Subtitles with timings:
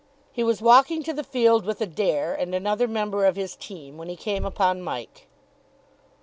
[0.31, 4.09] He was walking to the field with Adair and another member of his team when
[4.09, 5.27] he came upon Mike.